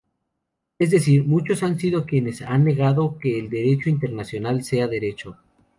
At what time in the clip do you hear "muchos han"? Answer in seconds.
1.25-1.77